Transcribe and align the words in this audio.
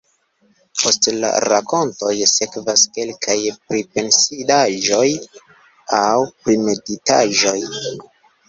Post 0.83 1.09
la 1.17 1.29
rakontoj 1.43 2.13
sekvas 2.31 2.85
kelkaj 2.97 3.37
pripensindaĵoj 3.67 5.07
aŭ 6.01 6.17
primeditaĵoj. 6.47 7.59